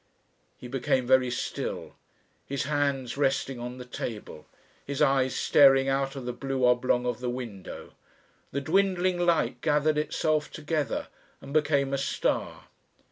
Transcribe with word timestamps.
He 0.57 0.67
became 0.67 1.05
very 1.05 1.29
still, 1.29 1.93
his 2.47 2.63
hands 2.63 3.17
resting 3.17 3.59
on 3.59 3.77
the 3.77 3.85
table, 3.85 4.47
his 4.83 4.99
eyes 4.99 5.35
staring 5.35 5.89
out 5.89 6.15
of 6.15 6.25
the 6.25 6.33
blue 6.33 6.65
oblong 6.65 7.05
of 7.05 7.19
the 7.19 7.29
window. 7.29 7.91
The 8.51 8.61
dwindling 8.61 9.19
light 9.19 9.61
gathered 9.61 9.99
itself 9.99 10.51
together 10.51 11.09
and 11.39 11.53
became 11.53 11.93
a 11.93 11.99
star. 11.99 12.63